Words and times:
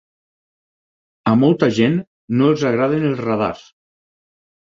A 1.31 1.33
molta 1.41 1.69
gent 1.81 1.99
no 2.41 2.49
els 2.53 2.65
agraden 2.71 3.07
els 3.11 3.23
radars. 3.29 3.63